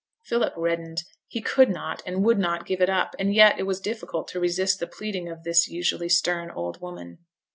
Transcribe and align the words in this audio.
Philip 0.25 0.53
reddened. 0.57 1.03
He 1.27 1.41
could 1.43 1.69
not 1.69 2.01
and 2.07 2.23
would 2.25 2.39
not 2.39 2.65
give 2.65 2.81
it 2.81 2.89
up, 2.89 3.13
and 3.19 3.35
yet 3.35 3.59
it 3.59 3.67
was 3.67 3.79
difficult 3.79 4.27
to 4.29 4.39
resist 4.39 4.79
the 4.79 4.87
pleading 4.87 5.29
of 5.29 5.43
the 5.43 5.55
usually 5.67 6.09
stern 6.09 6.49
old 6.49 6.81
woman. 6.81 7.19